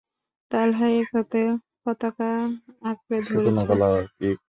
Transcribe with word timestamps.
তালহা 0.51 0.87
এক 0.99 1.07
হাতে 1.13 1.41
পতাকা 1.83 2.29
আঁকড়ে 2.81 3.17
ধরেছিল। 3.27 3.79